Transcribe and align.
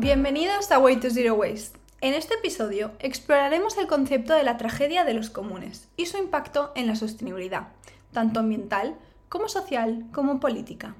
Bienvenidos 0.00 0.72
a 0.72 0.78
Way 0.78 0.96
to 0.96 1.10
Zero 1.10 1.34
Waste. 1.34 1.78
En 2.00 2.14
este 2.14 2.32
episodio 2.32 2.92
exploraremos 3.00 3.76
el 3.76 3.86
concepto 3.86 4.32
de 4.32 4.44
la 4.44 4.56
tragedia 4.56 5.04
de 5.04 5.12
los 5.12 5.28
comunes 5.28 5.90
y 5.98 6.06
su 6.06 6.16
impacto 6.16 6.72
en 6.74 6.86
la 6.86 6.96
sostenibilidad, 6.96 7.68
tanto 8.10 8.40
ambiental 8.40 8.96
como 9.28 9.50
social 9.50 10.06
como 10.10 10.40
política. 10.40 10.96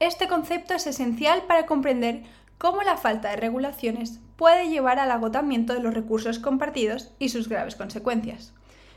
Este 0.00 0.26
concepto 0.26 0.74
es 0.74 0.88
esencial 0.88 1.44
para 1.44 1.66
comprender 1.66 2.24
cómo 2.58 2.82
la 2.82 2.96
falta 2.96 3.30
de 3.30 3.36
regulaciones 3.36 4.18
puede 4.34 4.68
llevar 4.68 4.98
al 4.98 5.12
agotamiento 5.12 5.72
de 5.72 5.80
los 5.80 5.94
recursos 5.94 6.40
compartidos 6.40 7.12
y 7.20 7.28
sus 7.28 7.48
graves 7.48 7.76
consecuencias. 7.76 8.54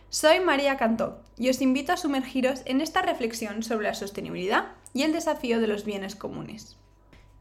Soy 0.09 0.39
María 0.39 0.75
Cantó 0.75 1.21
y 1.38 1.50
os 1.50 1.62
invito 1.62 1.93
a 1.93 1.98
sumergiros 1.98 2.64
en 2.66 2.82
esta 2.82 3.04
reflexión 3.04 3.62
sobre 3.62 3.86
la 3.86 3.93
sostenibilidad 3.93 4.70
y 4.92 5.04
el 5.04 5.14
desafío 5.14 5.62
de 5.62 5.68
los 5.68 5.86
bienes 5.86 6.16
comunes. 6.16 6.80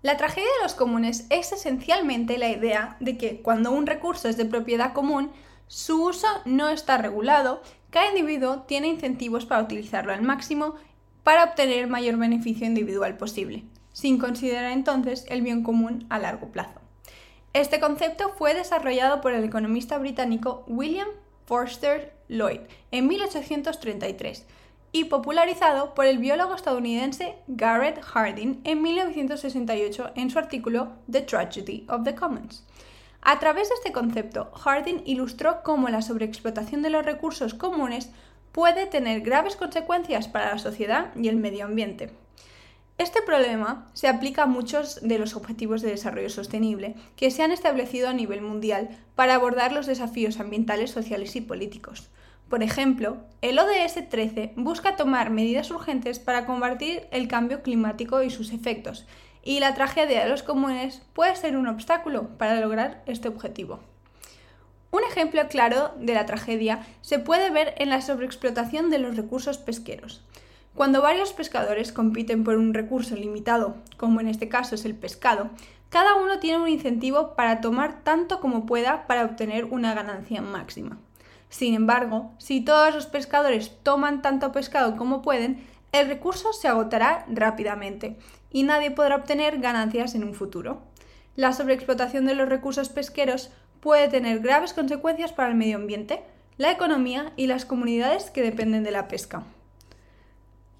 La 0.05 0.19
tragedia 0.19 0.51
de 0.59 0.65
los 0.65 0.75
comunes 0.75 1.25
es 1.31 1.51
esencialmente 1.53 2.37
la 2.37 2.51
idea 2.51 2.99
de 3.01 3.17
que 3.17 3.41
cuando 3.41 3.71
un 3.71 3.87
recurso 3.87 4.29
es 4.29 4.37
de 4.37 4.45
propiedad 4.45 4.93
común, 4.93 5.33
su 5.67 6.05
uso 6.05 6.27
no 6.45 6.69
está 6.69 6.99
regulado, 6.99 7.63
cada 7.89 8.11
individuo 8.11 8.65
tiene 8.69 8.89
incentivos 8.89 9.47
para 9.47 9.63
utilizarlo 9.63 10.13
al 10.13 10.21
máximo 10.21 10.75
para 11.23 11.45
obtener 11.45 11.79
el 11.79 11.87
mayor 11.87 12.19
beneficio 12.19 12.67
individual 12.67 13.17
posible, 13.17 13.65
sin 13.95 14.19
considerar 14.19 14.73
entonces 14.73 15.25
el 15.30 15.41
bien 15.41 15.63
común 15.63 16.05
a 16.11 16.19
largo 16.19 16.52
plazo. 16.52 16.83
Este 17.55 17.80
concepto 17.80 18.29
fue 18.37 18.52
desarrollado 18.52 19.23
por 19.23 19.33
el 19.33 19.43
economista 19.43 19.97
británico 19.97 20.65
William 20.66 21.09
Forster 21.47 22.15
Lloyd 22.29 22.61
en 22.91 23.07
1833 23.07 24.45
y 24.95 25.07
popularizado 25.07 25.93
por 25.93 26.07
el 26.07 26.19
biólogo 26.19 26.55
estadounidense 26.55 27.35
Garrett 27.48 28.01
Hardin 28.01 28.60
en 28.63 28.80
1968 28.80 30.13
en 30.15 30.30
su 30.30 30.38
artículo 30.38 30.93
The 31.10 31.23
Tragedy 31.23 31.85
of 31.88 32.05
the 32.05 32.15
Commons. 32.15 32.65
A 33.21 33.41
través 33.41 33.68
de 33.68 33.74
este 33.74 33.91
concepto, 33.91 34.52
Hardin 34.52 35.02
ilustró 35.05 35.65
cómo 35.65 35.88
la 35.88 36.01
sobreexplotación 36.01 36.80
de 36.83 36.91
los 36.91 37.05
recursos 37.05 37.55
comunes 37.55 38.13
puede 38.52 38.87
tener 38.87 39.23
graves 39.23 39.57
consecuencias 39.57 40.29
para 40.29 40.52
la 40.52 40.59
sociedad 40.59 41.11
y 41.16 41.27
el 41.27 41.38
medio 41.38 41.65
ambiente. 41.65 42.13
Este 42.96 43.21
problema 43.21 43.90
se 43.95 44.07
aplica 44.07 44.45
a 44.45 44.46
muchos 44.46 45.01
de 45.02 45.18
los 45.18 45.35
objetivos 45.35 45.83
de 45.83 45.90
desarrollo 45.90 46.30
sostenible 46.30 46.95
que 47.16 47.33
se 47.33 47.43
han 47.43 47.51
establecido 47.51 48.11
a 48.11 48.13
nivel 48.13 48.43
mundial 48.43 48.90
para 49.16 49.35
abordar 49.35 49.73
los 49.73 49.87
desafíos 49.87 50.38
ambientales, 50.38 50.93
sociales 50.93 51.35
y 51.35 51.40
políticos. 51.40 52.11
Por 52.55 52.63
ejemplo, 52.63 53.16
el 53.43 53.59
ODS 53.59 54.09
13 54.09 54.52
busca 54.55 54.95
tomar 54.95 55.30
medidas 55.30 55.73
urgentes 55.73 56.21
para 56.21 56.47
combatir 56.47 57.09
el 57.11 57.27
cambio 57.27 57.63
climático 57.63 58.23
y 58.23 58.30
sus 58.30 58.52
efectos, 58.52 59.07
y 59.43 59.59
la 59.59 59.74
tragedia 59.74 60.23
de 60.23 60.29
los 60.30 60.45
comunes 60.45 61.02
puede 61.15 61.35
ser 61.35 61.57
un 61.57 61.66
obstáculo 61.66 62.29
para 62.38 62.61
lograr 62.61 63.02
este 63.07 63.27
objetivo. 63.27 63.80
Un 64.93 65.03
ejemplo 65.03 65.49
claro 65.49 65.94
de 65.99 66.15
la 66.15 66.27
tragedia 66.27 66.87
se 67.00 67.19
puede 67.19 67.50
ver 67.50 67.75
en 67.78 67.91
la 67.91 68.00
sobreexplotación 68.00 68.89
de 68.89 69.00
los 69.00 69.16
recursos 69.16 69.59
pesqueros. 69.59 70.22
Cuando 70.77 71.03
varios 71.03 71.33
pescadores 71.33 71.91
compiten 71.91 72.44
por 72.44 72.55
un 72.55 72.72
recurso 72.72 73.16
limitado, 73.16 73.75
como 73.97 74.21
en 74.21 74.28
este 74.28 74.49
caso 74.49 74.77
es 74.77 74.84
el 74.84 74.94
pescado, 74.94 75.50
cada 75.89 76.15
uno 76.15 76.39
tiene 76.39 76.62
un 76.62 76.69
incentivo 76.69 77.34
para 77.34 77.61
tomar 77.61 78.05
tanto 78.05 78.39
como 78.39 78.65
pueda 78.65 79.09
para 79.09 79.25
obtener 79.25 79.65
una 79.65 79.93
ganancia 79.93 80.41
máxima. 80.41 81.00
Sin 81.55 81.75
embargo, 81.75 82.33
si 82.38 82.62
todos 82.62 82.93
los 82.93 83.06
pescadores 83.06 83.71
toman 83.84 84.22
tanto 84.22 84.50
pescado 84.50 84.97
como 84.97 85.22
pueden, 85.22 85.65
el 85.93 86.09
recurso 86.09 86.53
se 86.53 86.66
agotará 86.66 87.25
rápidamente 87.28 88.16
y 88.50 88.65
nadie 88.65 88.91
podrá 88.91 89.15
obtener 89.15 89.61
ganancias 89.61 90.16
en 90.16 90.25
un 90.25 90.34
futuro. 90.34 90.83
La 91.37 91.53
sobreexplotación 91.53 92.25
de 92.25 92.34
los 92.34 92.49
recursos 92.49 92.89
pesqueros 92.89 93.53
puede 93.78 94.09
tener 94.09 94.41
graves 94.41 94.73
consecuencias 94.73 95.33
para 95.33 95.49
el 95.49 95.55
medio 95.55 95.77
ambiente, 95.77 96.25
la 96.56 96.73
economía 96.73 97.33
y 97.37 97.47
las 97.47 97.65
comunidades 97.65 98.33
que 98.33 98.43
dependen 98.43 98.83
de 98.83 98.91
la 98.91 99.07
pesca. 99.07 99.45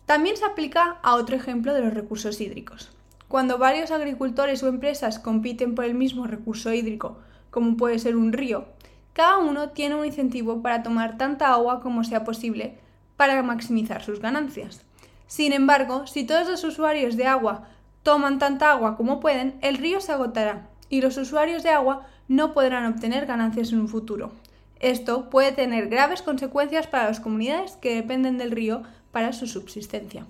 También 0.07 0.37
se 0.37 0.45
aplica 0.45 0.99
a 1.05 1.15
otro 1.15 1.37
ejemplo 1.37 1.73
de 1.73 1.83
los 1.83 1.95
recursos 1.95 2.41
hídricos. 2.41 2.91
Cuando 3.29 3.59
varios 3.59 3.93
agricultores 3.93 4.61
o 4.65 4.67
empresas 4.67 5.21
compiten 5.21 5.77
por 5.77 5.85
el 5.85 5.95
mismo 5.95 6.27
recurso 6.27 6.73
hídrico, 6.73 7.19
como 7.53 7.77
puede 7.77 8.01
ser 8.01 8.17
un 8.17 8.33
río, 8.33 8.74
cada 9.15 9.39
uno 9.39 9.71
tiene 9.71 9.95
un 9.95 10.05
incentivo 10.05 10.61
para 10.61 10.83
tomar 10.83 11.17
tanta 11.17 11.53
agua 11.53 11.81
como 11.81 12.05
sea 12.05 12.25
posible 12.25 12.79
para 13.17 13.43
maximizar 13.43 14.03
sus 14.03 14.21
ganancias. 14.21 14.83
Sin 15.29 15.53
embargo, 15.53 16.07
si 16.07 16.25
todos 16.25 16.49
los 16.49 16.65
usuarios 16.65 17.17
de 17.17 17.27
agua 17.27 17.69
toman 18.03 18.39
tanta 18.39 18.73
agua 18.73 18.97
como 18.97 19.21
pueden, 19.21 19.57
el 19.63 19.79
río 19.79 20.01
se 20.01 20.13
agotará 20.13 20.69
y 20.89 21.01
los 21.01 21.17
usuarios 21.17 21.63
de 21.63 21.71
agua 21.71 22.07
no 22.29 22.53
podrán 22.53 22.87
obtener 22.93 23.25
ganancias 23.25 23.73
en 23.73 23.81
un 23.81 23.89
futuro. 23.89 24.33
Esto 24.81 25.31
puede 25.31 25.53
tener 25.53 25.89
graves 25.89 26.21
consecuencias 26.21 26.89
para 26.89 27.07
las 27.07 27.21
comunidades 27.21 27.77
que 27.77 27.95
dependen 27.95 28.37
del 28.37 28.51
río 28.51 28.83
para 29.13 29.33
su 29.33 29.47
subsistencia. 29.47 30.27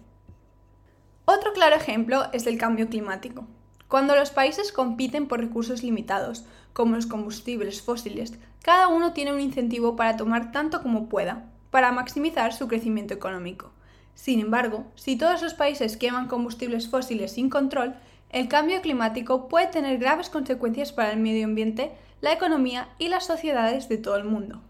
Otro 1.24 1.54
claro 1.54 1.74
ejemplo 1.74 2.26
es 2.32 2.46
el 2.46 2.58
cambio 2.58 2.88
climático. 2.88 3.46
Cuando 3.94 4.16
los 4.16 4.30
países 4.30 4.72
compiten 4.72 5.28
por 5.28 5.38
recursos 5.38 5.84
limitados, 5.84 6.44
como 6.72 6.96
los 6.96 7.06
combustibles 7.06 7.80
fósiles, 7.80 8.32
cada 8.60 8.88
uno 8.88 9.12
tiene 9.12 9.32
un 9.32 9.38
incentivo 9.38 9.94
para 9.94 10.16
tomar 10.16 10.50
tanto 10.50 10.82
como 10.82 11.08
pueda, 11.08 11.44
para 11.70 11.92
maximizar 11.92 12.52
su 12.52 12.66
crecimiento 12.66 13.14
económico. 13.14 13.70
Sin 14.16 14.40
embargo, 14.40 14.84
si 14.96 15.14
todos 15.14 15.42
los 15.42 15.54
países 15.54 15.96
queman 15.96 16.26
combustibles 16.26 16.88
fósiles 16.88 17.34
sin 17.34 17.48
control, 17.48 17.94
el 18.30 18.48
cambio 18.48 18.82
climático 18.82 19.46
puede 19.46 19.68
tener 19.68 19.98
graves 19.98 20.28
consecuencias 20.28 20.92
para 20.92 21.12
el 21.12 21.20
medio 21.20 21.44
ambiente, 21.44 21.92
la 22.20 22.32
economía 22.32 22.88
y 22.98 23.06
las 23.06 23.26
sociedades 23.26 23.88
de 23.88 23.98
todo 23.98 24.16
el 24.16 24.24
mundo. 24.24 24.60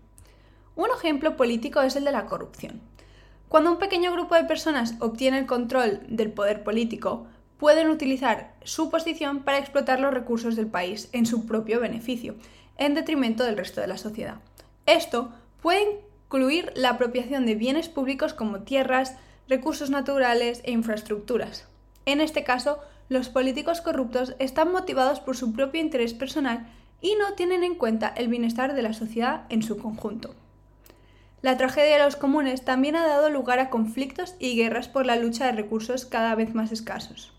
Un 0.76 0.88
ejemplo 0.94 1.34
político 1.38 1.80
es 1.80 1.96
el 1.96 2.04
de 2.04 2.12
la 2.12 2.26
corrupción. 2.26 2.82
Cuando 3.48 3.72
un 3.72 3.78
pequeño 3.78 4.12
grupo 4.12 4.34
de 4.34 4.44
personas 4.44 4.96
obtiene 5.00 5.38
el 5.38 5.46
control 5.46 6.02
del 6.08 6.30
poder 6.30 6.62
político, 6.62 7.26
pueden 7.58 7.88
utilizar 7.88 8.54
su 8.62 8.90
posición 8.90 9.42
para 9.42 9.58
explotar 9.58 10.00
los 10.00 10.12
recursos 10.12 10.56
del 10.56 10.66
país 10.66 11.08
en 11.12 11.26
su 11.26 11.46
propio 11.46 11.80
beneficio, 11.80 12.34
en 12.76 12.94
detrimento 12.94 13.44
del 13.44 13.56
resto 13.56 13.80
de 13.80 13.86
la 13.86 13.98
sociedad. 13.98 14.36
Esto 14.86 15.32
puede 15.62 16.00
incluir 16.26 16.72
la 16.74 16.90
apropiación 16.90 17.46
de 17.46 17.54
bienes 17.54 17.88
públicos 17.88 18.34
como 18.34 18.60
tierras, 18.60 19.16
recursos 19.48 19.90
naturales 19.90 20.60
e 20.64 20.72
infraestructuras. 20.72 21.66
En 22.06 22.20
este 22.20 22.44
caso, 22.44 22.80
los 23.08 23.28
políticos 23.28 23.80
corruptos 23.80 24.34
están 24.38 24.72
motivados 24.72 25.20
por 25.20 25.36
su 25.36 25.52
propio 25.52 25.80
interés 25.80 26.14
personal 26.14 26.66
y 27.00 27.14
no 27.16 27.34
tienen 27.34 27.62
en 27.64 27.74
cuenta 27.74 28.12
el 28.16 28.28
bienestar 28.28 28.74
de 28.74 28.82
la 28.82 28.94
sociedad 28.94 29.44
en 29.50 29.62
su 29.62 29.76
conjunto. 29.76 30.34
La 31.42 31.58
tragedia 31.58 31.98
de 31.98 32.04
los 32.04 32.16
comunes 32.16 32.64
también 32.64 32.96
ha 32.96 33.06
dado 33.06 33.28
lugar 33.28 33.58
a 33.58 33.68
conflictos 33.68 34.34
y 34.38 34.56
guerras 34.56 34.88
por 34.88 35.04
la 35.04 35.16
lucha 35.16 35.44
de 35.44 35.52
recursos 35.52 36.06
cada 36.06 36.34
vez 36.34 36.54
más 36.54 36.72
escasos. 36.72 37.34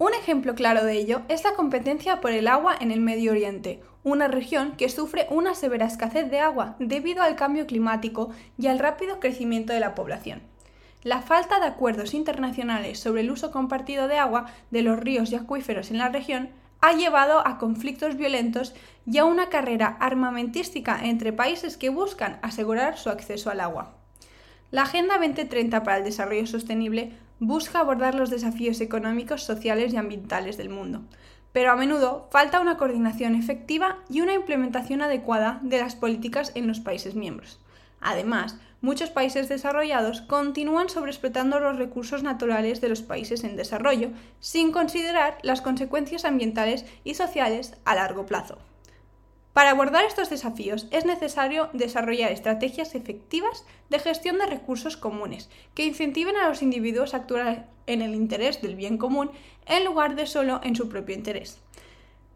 Un 0.00 0.14
ejemplo 0.14 0.54
claro 0.54 0.82
de 0.82 0.94
ello 0.94 1.20
es 1.28 1.44
la 1.44 1.52
competencia 1.52 2.22
por 2.22 2.30
el 2.30 2.48
agua 2.48 2.74
en 2.80 2.90
el 2.90 3.02
Medio 3.02 3.32
Oriente, 3.32 3.82
una 4.02 4.28
región 4.28 4.72
que 4.78 4.88
sufre 4.88 5.26
una 5.28 5.54
severa 5.54 5.84
escasez 5.84 6.30
de 6.30 6.40
agua 6.40 6.74
debido 6.78 7.22
al 7.22 7.36
cambio 7.36 7.66
climático 7.66 8.30
y 8.56 8.68
al 8.68 8.78
rápido 8.78 9.20
crecimiento 9.20 9.74
de 9.74 9.80
la 9.80 9.94
población. 9.94 10.40
La 11.02 11.20
falta 11.20 11.60
de 11.60 11.66
acuerdos 11.66 12.14
internacionales 12.14 12.98
sobre 12.98 13.20
el 13.20 13.30
uso 13.30 13.50
compartido 13.50 14.08
de 14.08 14.16
agua 14.16 14.46
de 14.70 14.80
los 14.80 14.98
ríos 14.98 15.32
y 15.32 15.34
acuíferos 15.34 15.90
en 15.90 15.98
la 15.98 16.08
región 16.08 16.48
ha 16.80 16.94
llevado 16.94 17.46
a 17.46 17.58
conflictos 17.58 18.16
violentos 18.16 18.74
y 19.04 19.18
a 19.18 19.26
una 19.26 19.50
carrera 19.50 19.98
armamentística 20.00 20.98
entre 21.04 21.34
países 21.34 21.76
que 21.76 21.90
buscan 21.90 22.38
asegurar 22.40 22.96
su 22.96 23.10
acceso 23.10 23.50
al 23.50 23.60
agua. 23.60 23.96
La 24.70 24.82
Agenda 24.82 25.18
2030 25.18 25.82
para 25.82 25.98
el 25.98 26.04
Desarrollo 26.04 26.46
Sostenible 26.46 27.12
busca 27.40 27.80
abordar 27.80 28.14
los 28.14 28.30
desafíos 28.30 28.80
económicos, 28.80 29.42
sociales 29.42 29.92
y 29.92 29.96
ambientales 29.96 30.56
del 30.56 30.68
mundo, 30.68 31.02
pero 31.52 31.72
a 31.72 31.76
menudo 31.76 32.28
falta 32.30 32.60
una 32.60 32.76
coordinación 32.76 33.34
efectiva 33.34 33.98
y 34.08 34.20
una 34.20 34.34
implementación 34.34 35.02
adecuada 35.02 35.58
de 35.62 35.78
las 35.78 35.96
políticas 35.96 36.52
en 36.54 36.68
los 36.68 36.80
países 36.80 37.14
miembros. 37.14 37.58
Además, 38.00 38.58
muchos 38.82 39.10
países 39.10 39.48
desarrollados 39.48 40.20
continúan 40.20 40.88
sobreexplotando 40.88 41.60
los 41.60 41.76
recursos 41.76 42.22
naturales 42.22 42.80
de 42.80 42.88
los 42.88 43.02
países 43.02 43.42
en 43.42 43.56
desarrollo, 43.56 44.10
sin 44.38 44.70
considerar 44.70 45.38
las 45.42 45.60
consecuencias 45.60 46.24
ambientales 46.24 46.86
y 47.04 47.14
sociales 47.14 47.74
a 47.84 47.94
largo 47.94 48.26
plazo. 48.26 48.58
Para 49.52 49.70
abordar 49.70 50.04
estos 50.04 50.30
desafíos 50.30 50.86
es 50.92 51.04
necesario 51.04 51.70
desarrollar 51.72 52.30
estrategias 52.30 52.94
efectivas 52.94 53.64
de 53.88 53.98
gestión 53.98 54.38
de 54.38 54.46
recursos 54.46 54.96
comunes 54.96 55.50
que 55.74 55.84
incentiven 55.84 56.36
a 56.36 56.48
los 56.48 56.62
individuos 56.62 57.14
a 57.14 57.18
actuar 57.18 57.68
en 57.86 58.00
el 58.00 58.14
interés 58.14 58.62
del 58.62 58.76
bien 58.76 58.96
común 58.96 59.30
en 59.66 59.84
lugar 59.84 60.14
de 60.14 60.26
solo 60.26 60.60
en 60.62 60.76
su 60.76 60.88
propio 60.88 61.16
interés. 61.16 61.60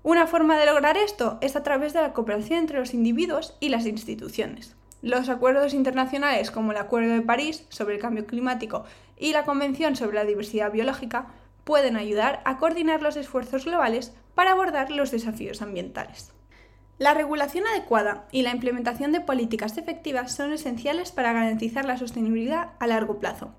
Una 0.02 0.26
forma 0.26 0.58
de 0.58 0.66
lograr 0.66 0.96
esto 0.96 1.38
es 1.40 1.54
a 1.54 1.62
través 1.62 1.92
de 1.92 2.02
la 2.02 2.12
cooperación 2.12 2.58
entre 2.58 2.78
los 2.80 2.92
individuos 2.92 3.56
y 3.60 3.68
las 3.68 3.86
instituciones. 3.86 4.74
Los 5.00 5.28
acuerdos 5.28 5.72
internacionales 5.72 6.50
como 6.50 6.72
el 6.72 6.78
Acuerdo 6.78 7.12
de 7.14 7.22
París 7.22 7.64
sobre 7.68 7.94
el 7.94 8.00
Cambio 8.00 8.26
Climático 8.26 8.84
y 9.16 9.32
la 9.32 9.44
Convención 9.44 9.96
sobre 9.96 10.16
la 10.16 10.24
Diversidad 10.24 10.72
Biológica 10.72 11.28
pueden 11.62 11.96
ayudar 11.96 12.42
a 12.44 12.58
coordinar 12.58 13.02
los 13.02 13.16
esfuerzos 13.16 13.66
globales 13.66 14.12
para 14.34 14.50
abordar 14.50 14.90
los 14.90 15.10
desafíos 15.10 15.62
ambientales. 15.62 16.34
La 16.98 17.12
regulación 17.12 17.66
adecuada 17.66 18.28
y 18.30 18.42
la 18.42 18.52
implementación 18.52 19.10
de 19.10 19.20
políticas 19.20 19.76
efectivas 19.78 20.32
son 20.32 20.52
esenciales 20.52 21.10
para 21.10 21.32
garantizar 21.32 21.84
la 21.84 21.98
sostenibilidad 21.98 22.70
a 22.78 22.86
largo 22.86 23.18
plazo. 23.18 23.52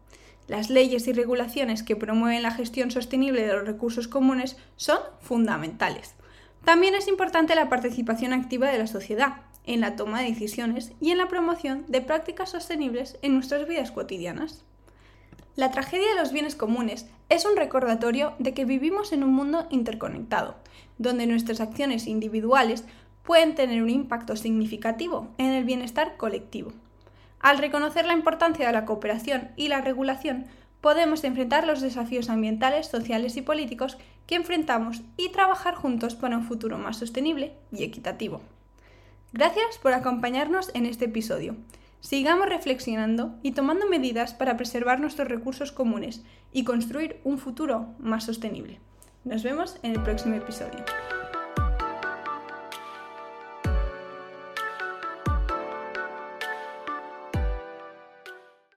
Las 0.47 0.69
leyes 0.69 1.05
y 1.07 1.13
regulaciones 1.13 1.83
que 1.83 1.97
promueven 1.97 2.43
la 2.43 2.51
gestión 2.51 2.91
sostenible 2.91 3.45
de 3.45 3.51
los 3.51 3.65
recursos 3.65 4.07
comunes 4.07 4.55
son 4.77 4.99
fundamentales. 5.19 6.15
También 6.63 6.95
es 6.95 7.09
importante 7.09 7.55
la 7.55 7.67
participación 7.67 8.31
activa 8.31 8.69
de 8.69 8.77
la 8.77 8.87
sociedad 8.87 9.41
en 9.65 9.81
la 9.81 9.97
toma 9.97 10.21
de 10.21 10.29
decisiones 10.29 10.93
y 11.01 11.11
en 11.11 11.17
la 11.17 11.27
promoción 11.27 11.83
de 11.89 12.01
prácticas 12.01 12.51
sostenibles 12.51 13.17
en 13.21 13.33
nuestras 13.33 13.67
vidas 13.67 13.91
cotidianas. 13.91 14.63
La 15.55 15.71
tragedia 15.71 16.09
de 16.09 16.19
los 16.19 16.31
bienes 16.31 16.55
comunes 16.55 17.07
es 17.29 17.45
un 17.45 17.55
recordatorio 17.55 18.33
de 18.39 18.53
que 18.53 18.65
vivimos 18.65 19.13
en 19.13 19.23
un 19.23 19.33
mundo 19.33 19.67
interconectado, 19.69 20.55
donde 20.97 21.27
nuestras 21.27 21.59
acciones 21.61 22.07
individuales 22.07 22.85
pueden 23.25 23.55
tener 23.55 23.81
un 23.81 23.89
impacto 23.89 24.35
significativo 24.35 25.27
en 25.37 25.51
el 25.51 25.63
bienestar 25.63 26.17
colectivo. 26.17 26.71
Al 27.39 27.57
reconocer 27.57 28.05
la 28.05 28.13
importancia 28.13 28.67
de 28.67 28.73
la 28.73 28.85
cooperación 28.85 29.49
y 29.55 29.67
la 29.67 29.81
regulación, 29.81 30.45
podemos 30.81 31.23
enfrentar 31.23 31.65
los 31.65 31.81
desafíos 31.81 32.29
ambientales, 32.29 32.87
sociales 32.87 33.37
y 33.37 33.41
políticos 33.41 33.97
que 34.27 34.35
enfrentamos 34.35 35.01
y 35.17 35.29
trabajar 35.29 35.75
juntos 35.75 36.15
para 36.15 36.37
un 36.37 36.43
futuro 36.43 36.77
más 36.77 36.97
sostenible 36.97 37.53
y 37.71 37.83
equitativo. 37.83 38.41
Gracias 39.33 39.77
por 39.81 39.93
acompañarnos 39.93 40.71
en 40.73 40.85
este 40.85 41.05
episodio. 41.05 41.55
Sigamos 41.99 42.47
reflexionando 42.47 43.35
y 43.41 43.51
tomando 43.51 43.87
medidas 43.87 44.33
para 44.33 44.57
preservar 44.57 44.99
nuestros 44.99 45.27
recursos 45.27 45.71
comunes 45.71 46.23
y 46.53 46.63
construir 46.63 47.19
un 47.23 47.39
futuro 47.39 47.87
más 47.99 48.25
sostenible. 48.25 48.79
Nos 49.23 49.41
vemos 49.41 49.79
en 49.81 49.93
el 49.93 50.03
próximo 50.03 50.35
episodio. 50.35 50.85